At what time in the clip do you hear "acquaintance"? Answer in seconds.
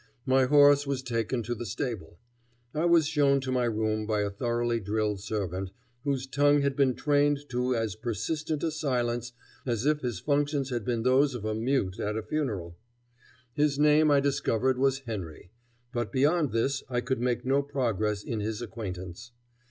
18.59-19.29